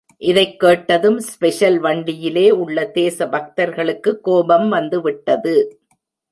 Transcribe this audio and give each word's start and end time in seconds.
இதைக் 0.17 0.59
கேட்டதும் 0.59 1.19
ஸ்பெஷல் 1.19 1.79
வண்டியிலே 1.79 2.51
உள்ள 2.51 2.91
தேசபக்தர்களுக்கு 2.93 4.19
கோபம் 4.19 4.69
வந்து 4.69 5.01
விட்டது. 5.01 5.79